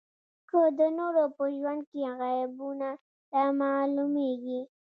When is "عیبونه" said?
2.23-2.89